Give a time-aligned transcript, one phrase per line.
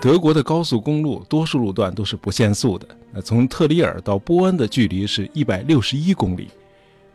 [0.00, 2.86] 德国的高速公路多数路段都是不限速的。
[3.10, 6.48] 那从特里尔到波恩的距离是一百六十一公里，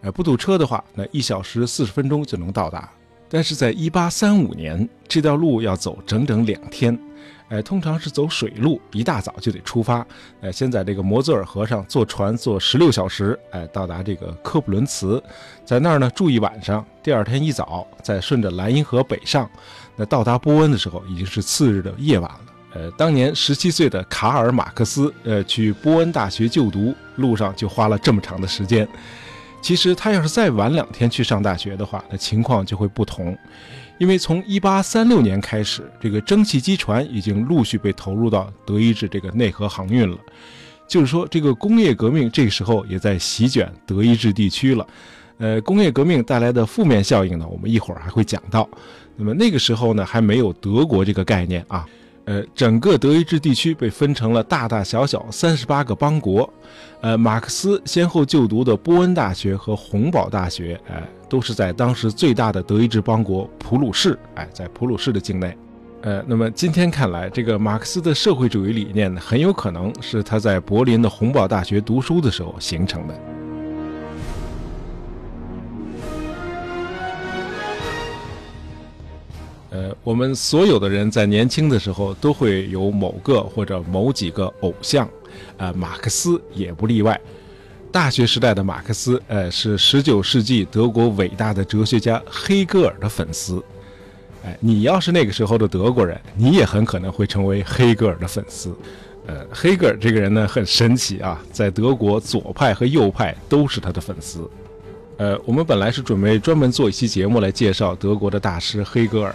[0.01, 2.89] 呃，不堵车的话，那一小时四十分钟就能到达。
[3.29, 6.97] 但是在一八三五年，这条路要走整整两天。
[7.47, 10.05] 哎，通常是走水路，一大早就得出发。
[10.41, 15.23] 哎，先在这个摩泽尔河上坐船坐十六小时，哎，到达这个科布伦茨，
[15.63, 16.85] 在那儿呢住一晚上。
[17.01, 19.49] 第二天一早，再顺着莱茵河北上，
[19.95, 22.52] 那到达波恩的时候已经是次日的夜晚了。
[22.73, 28.87] 呃，当年十七岁的卡尔马克思，呃，去波恩大学就读，路上就花了这么长的时间。
[29.61, 33.37] 其实他要是再晚两天去上大学的话，那情况就会不同。
[33.99, 40.17] 因为从一八三六年开始，这个蒸汽机船已经陆续被投入到德意志这个内河航运了，
[40.87, 44.85] 就是说，这个工业革命这个时候也在席卷德意志地区了。
[45.37, 48.67] 呃，工业革命带来的负面效应呢，我们一会儿还会讲到。
[49.15, 51.85] 那么那个时候呢，还没有德国这个概念啊。
[52.25, 56.51] 呃，整个德意志地区被分成了大大小小三十八个邦国。
[57.01, 65.57] 呃，马克思先后就读的波恩大学和洪堡大学，哎，都是在当时最大的德意志邦国普鲁士，哎，在普鲁士的境内。
[66.01, 73.32] 呃，那么今天看来，这个马克思的社会主义理念呢，很有可能是他在柏林的洪堡大学读书的时候形成的。
[79.73, 85.09] 呃，我们所有的人在年轻的时候都会有某个或者某几个偶像。
[85.57, 87.19] 呃，马克思也不例外。
[87.91, 93.63] 大学时代的马克思，呃，是19世纪德国伟大的哲学家黑格尔的粉丝。
[94.45, 98.75] 哎，你要是那个时候的德国人，你也很可能会成为黑格尔的粉丝。
[99.25, 104.47] 呃，黑格尔这个人呢，很神奇啊，在德国左派和右派都是他的粉丝。
[105.17, 109.33] 呃，我们本来是准备专门做一期节目来介绍德国的大师黑格尔。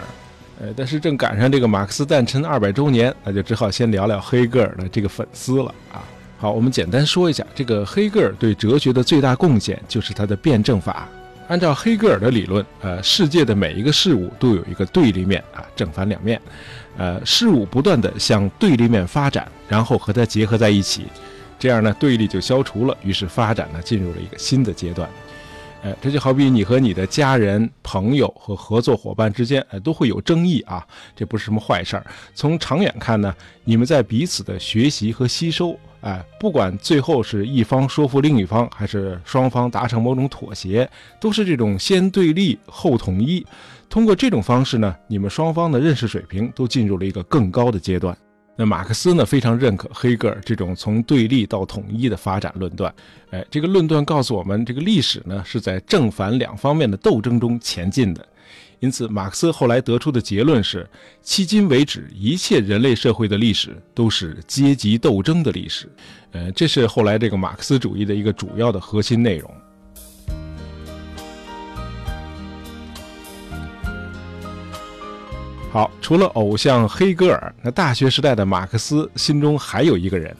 [0.59, 6.03] 呃，但是正赶上这个马克思诞辰二百周年，那就只好先聊聊黑格尔的这个粉丝了啊。
[6.37, 11.07] 好，我们简单说一下，这个黑格尔对哲学的最大贡献就是他的辩证法。
[11.47, 16.39] 按照黑格尔的理论，呃，世界的每一个事物都有一个对立面啊，正反两面，
[16.97, 21.05] 呃，事物不断的向对立面发展，然后和它结合在一起，
[21.57, 25.09] 这样呢，对立就消除了，于是发展呢进入了一个新的阶段。
[25.81, 30.85] 哎，这就好比你和你的家人、朋友和合作伙伴之间，哎，都会有争议啊，
[31.15, 32.05] 这不是什么坏事儿。
[32.35, 40.89] 从长远看呢，你们在彼此的学习和吸收，哎，不管最后是一方说服另一方，还是双方达成某种妥协，
[41.19, 43.45] 都是这种先对立后统一。
[43.89, 48.15] 通过这种方式呢，你们双方的认识水平都进入了一个更高的阶段。
[48.59, 52.93] 那马克思呢，非常认可黑格尔这种从对立到统一的发展论断。
[53.29, 58.27] 哎，这个论断告诉我们，这个历史呢是在正反两方面的斗争中前进的。
[58.81, 60.85] 因此，马克思后来得出的结论是：
[61.23, 65.89] 迄今为止，一切人类社会的历史都是阶级斗争的历史。
[66.33, 69.49] 呃，这是后来这个马克思主义的一个主要的核心内容。
[75.71, 80.35] 好，除了偶像黑格尔，那大学时代的马克思心中还有一个人，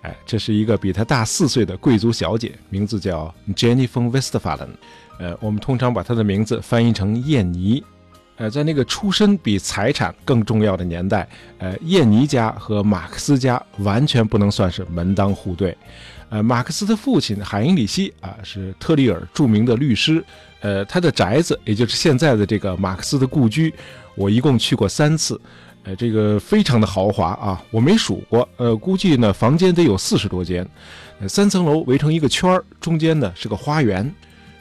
[0.00, 4.70] 哎，这是一个比他大四岁的贵族小姐，名字叫 Jenny von Westphalen，
[5.18, 7.84] 呃，我们通常把她的名字翻译成燕妮。
[8.36, 15.76] 呃，在那个出身比财产更重要的年代，呃，燕妮家和马克思家完全不能算是门当户对。
[16.30, 20.24] 呃，马克思的父亲海因里希啊，是特里尔著名的律师，
[20.60, 23.72] 呃，他的宅子，也就是现在的这个马克思的故居。
[24.14, 25.40] 我一共去过三次，
[25.84, 30.68] 呃，这个非常的豪华啊，我没数过，呃，估计呢房间得有四十多间，
[31.28, 34.12] 三层楼围成一个圈儿，中间呢是个花园，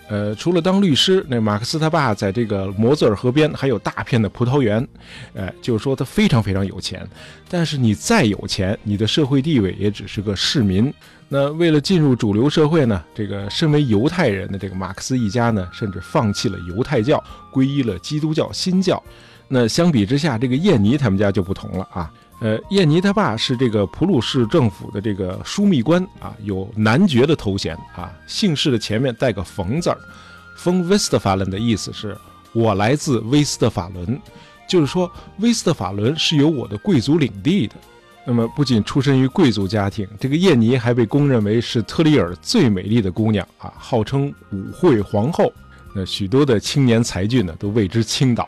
[0.10, 4.86] 呃，除了当律师，那马克思他爸在这个摩泽尔河边还有大片的葡萄园，
[5.34, 7.08] 呃，就是说他非常非常有钱，
[7.48, 10.92] 但是你再有钱，你的社会地位也只是个市民。
[11.28, 19.02] 那为了进入主流社会呢，这个身为犹太人的这个马克思一家呢，甚至放弃了犹太教，皈依了基督教新教。
[19.48, 22.12] 那相比之下，这个燕妮他们家就不同了啊。
[22.40, 29.98] 呃，燕妮他爸是这个普鲁士政府的这个枢密官啊，有男爵的头衔啊，姓氏的前面带个冯字儿。
[30.56, 32.18] 封威斯特法伦的意思是
[32.54, 34.20] 我来自威斯特法伦，
[34.68, 37.76] 就是说威斯特法伦是由我的贵族领地的。
[38.26, 45.52] 那么不仅出身于贵族家庭，这个燕妮还被公认为是特里尔最美丽的姑娘啊，号称舞会皇后。
[45.94, 48.48] 那许多的青年才俊呢，都为之倾倒。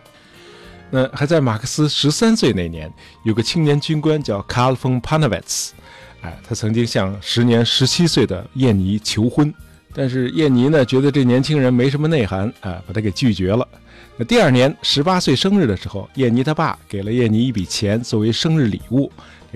[0.93, 2.91] 那还在马克思十三岁那年，
[3.23, 5.73] 有个青年军官叫卡尔冯帕纳维茨，
[6.21, 9.53] 哎，他曾经向时年十七岁的燕妮求婚，
[9.93, 13.65] 但是燕妮呢觉得这年轻人没什么内涵，啊，把他给拒绝了。
[14.17, 19.09] 那第二年十八岁生日的时候，燕妮他爸给了燕妮一笔钱作为生日礼物，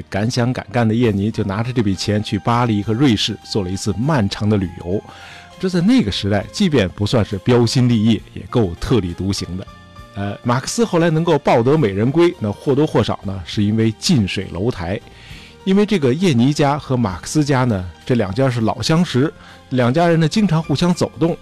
[0.10, 5.04] 敢想敢干的叶尼就拿着这笔钱去巴黎和瑞士做了一次漫长的旅游。
[5.60, 9.68] 这在那个时代，即便不算是标新立异，也够特立独行的。
[10.16, 15.00] 呃，马克思后来能够抱得美人归，那或多或少呢，是因为近水楼台。
[15.66, 19.34] 因为这个叶尼家和马克思家呢，这两家是老相识，
[19.70, 21.38] 两家人呢经常互相走动。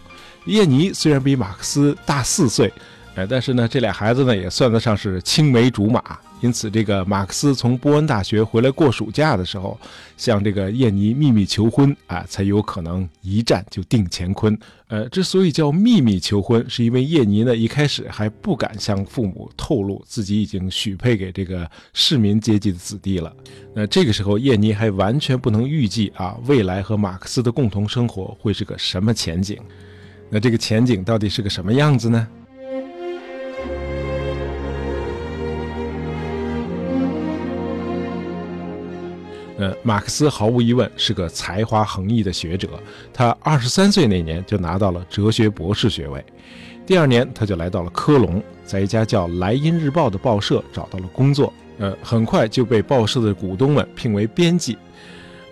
[0.46, 2.74] 叶尼虽然比马克思大四岁。
[3.16, 6.02] 哎，但是呢，这俩孩子呢也算得上是青梅竹马，
[6.44, 9.80] 因此这个马克思从波恩大学回来过暑假的时候，
[10.18, 14.60] 向这个叶尼秘密求婚啊，才有可能一战就定乾坤。
[14.90, 23.34] 呃，之所以叫秘密求婚，是因为叶尼呢一开始还不敢向父母透露自己已经许配给这个市民阶级的子弟了。
[23.74, 29.58] 那这个时候，叶尼还完全不能预计啊，未来和马克思的共同生活会是个什么前景。
[30.30, 32.28] 那这个前景到底是个什么样子呢？
[39.64, 42.68] 呃，马克思毫无疑问是个才华横溢的学者。
[43.14, 46.22] 他二十三岁那年就拿到了哲学博士学位。
[46.86, 51.54] 第二年，他就来到了科隆，在一家叫《莱茵日报》的报社找到了工作。
[51.78, 54.78] 呃，很快就被报社的股东们聘为编辑。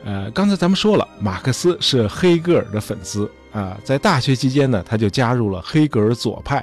[0.04, 3.80] 呃，刚才咱们说了，马克思是黑格尔的粉丝啊。
[3.82, 6.58] 在大学期间呢，他就加入了黑格尔左派，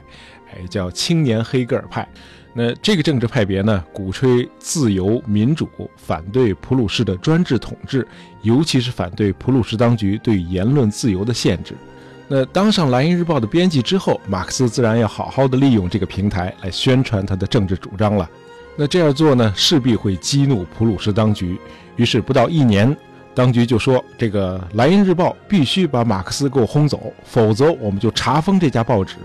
[0.52, 2.06] 哎，叫青年黑格尔派。
[2.54, 8.06] 那这个政治派别呢，鼓吹自由民主，反对普鲁士的专制统治，
[8.42, 11.74] 尤其是反对普鲁士当局对言论自由的限制。
[12.26, 18.28] 那当上《莱茵日报》的编辑之后，马克思自然要好好的利用这个平台来宣传他的政治主张了。
[18.76, 21.58] 那这样做呢，势必会激怒普鲁士当局。
[21.96, 22.94] 于是不到一年，
[23.34, 29.16] 当局就说：“这个《莱茵日报》必须把马克思给我轰走，否则我们就查封这家报纸。”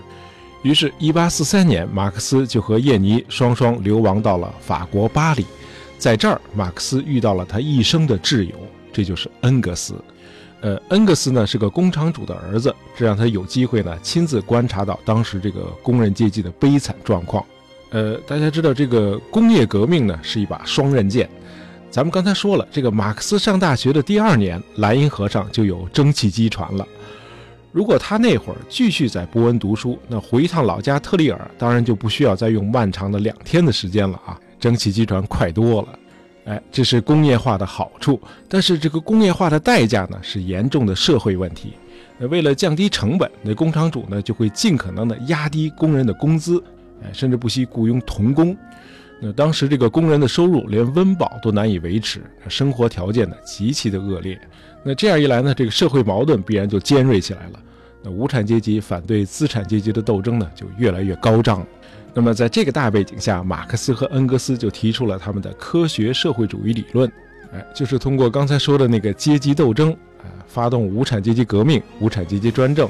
[0.64, 5.46] 于是1843年，马克思就和叶尼双双流亡到了法国巴黎，
[5.98, 8.56] 在这儿，马克思遇到了他一生的挚友，
[8.92, 9.94] 这就是恩格斯。
[10.62, 17.46] 呃，恩格斯呢是个工厂主的儿子，这让他有机会呢亲自观察到当时这个工人阶级的悲惨状况。
[17.90, 21.30] 呃，大家知道这个工业革命呢是一把双刃剑，
[21.92, 26.88] 咱们刚才说了，这个马克思上大学的第二年，莱茵河上就有蒸汽机船了。
[27.74, 34.40] 如果他那会儿继续在波恩读书，那回一趟老家特里尔，当然就不需要再用漫长的两天的时间了啊！
[34.60, 36.00] 蒸汽机船快多了，
[36.46, 38.22] 哎，这是工业化的好处。
[38.48, 41.74] 但是这个工业化的代价呢，是严重的社会问题。
[42.20, 46.64] 那为了降低成本，那工厂主呢就会尽可能的压低工人的工资，
[47.04, 48.56] 哎，甚至不惜雇佣童工。
[49.22, 54.40] 那当时这个工人的收入连温饱都难以维持，生活条件呢极其的恶劣。
[54.84, 57.60] 那这样一来呢，这个社会矛盾必然就尖锐起来了。
[58.02, 61.66] 那无产阶级反对资产阶级的斗争呢，就越来越高涨。
[62.14, 67.10] 那么在这个大背景下，马克思和恩格斯就提出了他们的科学社会主义理论，
[67.54, 72.90] 哎，就是通过刚才说的那个阶级斗争，啊，发动无产阶级革命、无产阶级专政，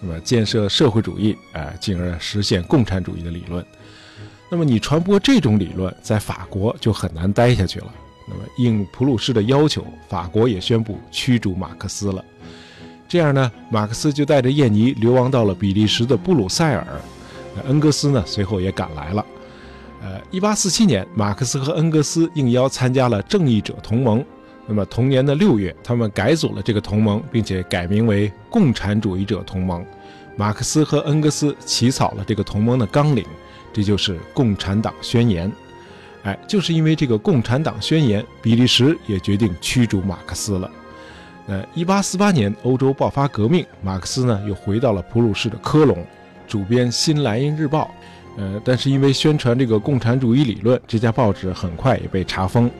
[0.00, 3.62] 那么建设社会主义，啊，进而实现共产主义的理论。
[4.48, 7.86] 那么你传播这种理论，在法国就很难待下去了。
[8.28, 12.24] 那么应普鲁士的要求，法国也宣布驱逐马克思了。
[13.08, 16.84] 这样呢，马克思就带着叶尼流亡到了比利时的布鲁塞尔。
[17.54, 19.24] 那恩格斯呢，随后也赶来了。
[20.02, 24.24] 呃，一八四七年，马克思和恩格斯应邀参加了正义者同盟。
[24.66, 29.84] 那么同年的六月，他们改组了这个同盟，并且改名为共产主义者同盟。
[30.36, 33.24] 马克思和恩格斯起草了这个同盟的纲领，
[33.76, 35.46] 这就是《共产党宣言》。
[36.22, 40.70] 哎，就是因为这个《共产党宣言》，比利时也决定驱逐马克思了。
[41.46, 46.02] 呃，一八四八年，欧洲爆发革命，马克思呢又回到了普鲁士的科隆，
[46.48, 47.90] 主编《新莱茵日报》。
[48.40, 52.70] 呃，但是因为宣传这个共产主义理论，这家报纸很快也被查封。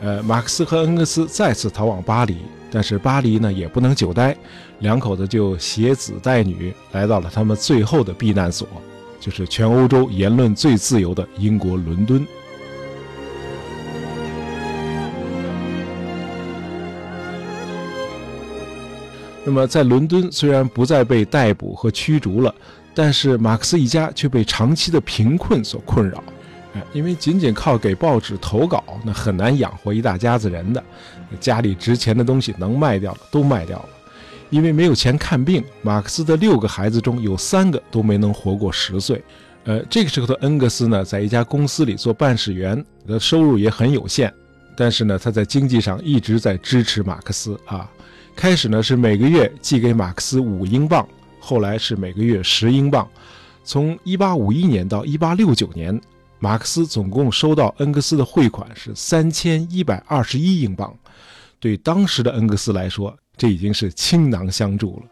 [0.00, 2.38] 呃，马克思和恩格斯再次逃往巴黎，
[2.70, 4.34] 但是巴黎呢也不能久待，
[4.78, 8.66] 两口子就携子带女来到了他们最后的避难所，
[9.20, 12.26] 就是全欧洲言论最自由的英国伦敦。
[19.44, 22.52] 那么，在伦敦虽然不再被逮捕和驱逐了，
[22.92, 26.20] 但是马克思一家却被长期的贫困所困扰。
[26.74, 30.82] 哎，因为仅仅靠给报纸投稿，那很难养活一大家子人的。
[31.38, 33.88] 家里值钱的东西能卖掉的，都卖掉了。
[34.50, 39.22] 因为没有钱看病，马克思的六个孩子中有三个都没能活过十岁。
[39.64, 44.32] 呃，这个时候的恩格斯呢，在一家公司里做办事员，的收入也很有限，
[44.76, 47.90] 但是呢，他在经济上一直在支持马克思啊。
[48.36, 51.08] 开始呢是每个月寄给马克思五英镑，
[51.40, 53.08] 后来是每个月十英镑。
[53.64, 56.00] 从一八五一年到一八六九年，
[56.38, 60.96] 马克思总共收到恩格斯的汇款是三千一百二十一英镑，
[61.58, 65.02] 对当时的恩格斯来说，这已经是倾囊相助了。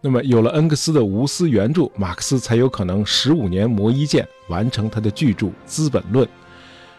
[0.00, 6.26] 那么，有了恩格斯的无私援助，马克思才有可能十五年磨一剑，完成他的巨著《资本论》。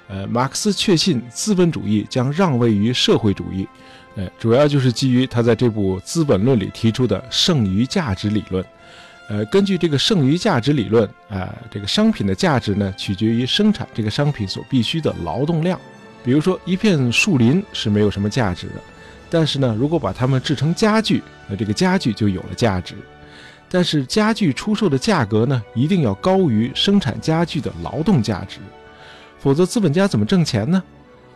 [0.07, 3.67] 呃，马克思确信资本主义将让位于社会主义，
[4.15, 8.63] 呃，主要就是基于他在这部《资本论》里提出的剩余价值理论。
[9.27, 15.79] 呃，根据这个剩余价值理论，啊，这个商品的价值呢，取决于生产这个商品所必须的劳动量。
[16.23, 18.73] 比如说，一片树林是没有什么价值的，
[19.37, 22.95] 但是呢，如果把它们制成家具，那这个家具就有了价值。
[23.69, 28.59] 但是家具出售的价格呢，一定要高于生产家具的劳动价值。
[29.37, 30.81] 否则，资本家怎么挣钱呢？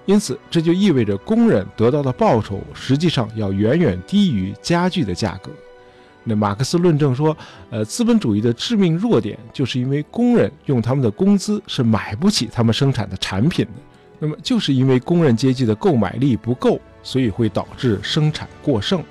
[0.05, 5.51] 因此，这就意味着工人得到的报酬实际上要远远低于家具的价格。
[6.23, 7.35] 那马克思论证说，
[7.69, 13.71] 呃，资本主义的致命弱点就是因为工人用他们的工资是买不起他们生产的产品的。
[14.19, 19.03] 那么，就是因为工人阶级的购买力不够，所以会导致生产过剩，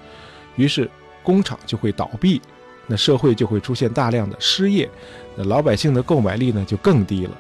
[0.57, 0.91] 于是
[1.23, 2.41] 工厂就会倒闭，
[2.87, 4.89] 那社会就会出现大量的失业，
[5.37, 7.33] 那老百姓的购买力呢就更低了。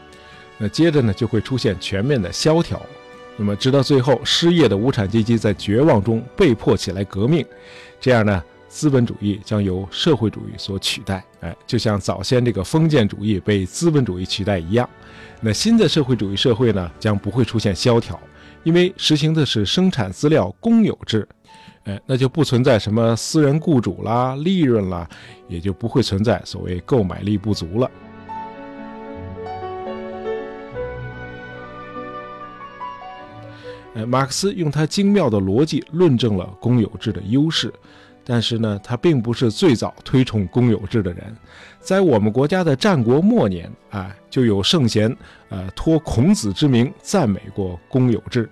[0.59, 2.85] 那接着呢，就会出现全面的萧条，
[3.37, 7.47] 那么直到最后，失业的无产阶级在绝望中被迫起来革命，
[8.01, 11.25] 这样呢，资本主义将由社会主义所取代。
[11.41, 14.91] 哎，就像早先这个封建主义被资本主义取代一样，
[15.41, 18.21] 那新的社会主义社会呢，将不会出现萧条，
[18.65, 21.27] 因为实行的是生产资料公有制，
[21.85, 25.09] 哎，那就不存在什么私人雇主啦、利润啦，
[25.49, 27.91] 也就不会存在所谓购买力不足了。
[34.07, 37.73] 马克思用他精妙的逻辑论证了公有制的优势，
[38.31, 41.35] 但是呢，他并不是最早推崇公有制的人。
[41.81, 45.17] 在我们国家的战国末年啊，就有圣贤
[45.49, 48.47] 呃托孔子之名赞美过公有制。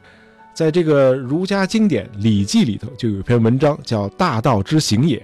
[0.55, 5.19] 在这个儒家经典《礼记》里头，就有一篇文章叫《大道之行也》。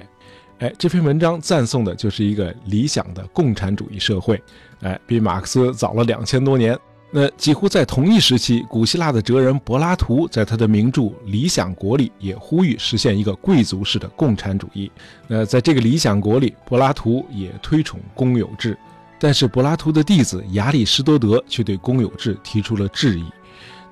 [0.59, 4.39] 哎，这篇文章赞颂的就是一个理想的共产主义社会。
[4.83, 6.79] 哎，比马克思早了两千多年。
[7.15, 14.91] 那几乎在同一时期，古希腊的哲人柏拉图在他的名著《理想国》里也呼吁实现一个贵族式的共产主义。
[15.29, 18.79] 那在这个《理想国》里，柏拉图也推崇公有制，
[19.21, 23.25] 但是柏拉图的弟子亚里士多德却对公有制提出了质疑。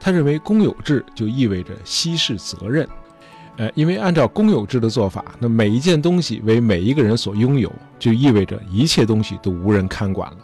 [0.00, 2.88] 他认为公有制就意味着稀释责任，
[3.58, 10.38] 呃，因为按照公有制的做法，那每一件东西为每一个人所拥有，就意味着一切东西都无人看管了。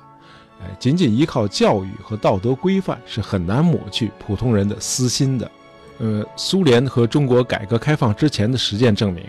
[0.60, 5.50] 哎，仅仅依靠教育和道德规范是很难抹去普通人的私心的。
[5.98, 9.24] 呃，苏联和中国改革开放之前的实践证明，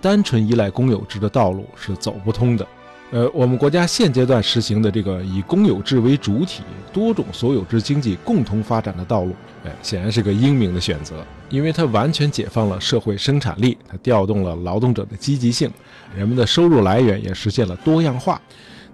[0.00, 2.66] 单纯依赖公有制的道路是走不通的。
[3.10, 6.62] 呃，我们国家现阶段实行的这个以公有制为主体、
[6.92, 9.34] 多种所有制经济共同发展的道路，
[9.64, 15.70] 哎，显然是个英明的选择，因为它完全解放了社会生产力，它调动了劳动者的积极性，
[16.16, 18.40] 人们的收入来源也实现了多样化。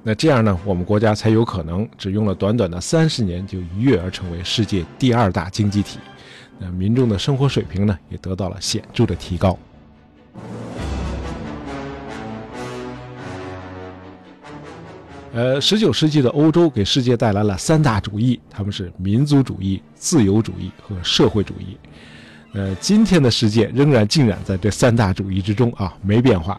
[0.09, 5.99] 那这样呢，我们国家才有可能只用了短短的三十年就一跃而成为世界第二大经济体，
[6.59, 9.59] 那民众的生活水平呢也得到了显著的提高。
[15.35, 21.77] 呃，十九世纪的欧洲给世界带来了三大主义，他们是民族主义、自由主义和社会主义。
[22.55, 26.59] 呃，今天的世界仍然浸染在这三大主义之中啊，没变化。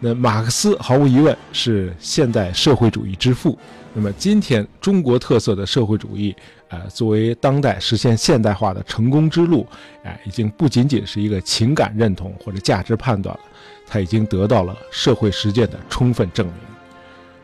[0.00, 3.56] 那马克思毫无疑问是现代社会主义之父。
[3.92, 6.34] 那么今天中国特色的社会主义，
[6.68, 9.66] 呃，作为当代实现现代化的成功之路，
[10.04, 13.40] 哎，已经不仅仅是一个情感认同或者价值判断了，
[13.86, 16.54] 它已经得到了社会实践的充分证明。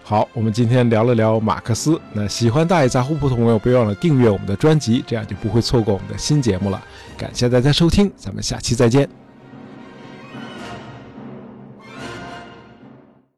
[0.04, 2.00] 好，我们今天聊了聊马克思。
[2.12, 6.80] 那喜欢大爷杂货铺的朋友，别忘了订阅我们的专辑，这样就不会错过我们的新节目了。
[7.18, 9.25] 感谢大家收听，咱们下期再见。